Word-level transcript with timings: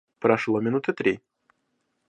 Прошло 0.17 0.59
минуты 0.59 0.93
три. 0.93 1.21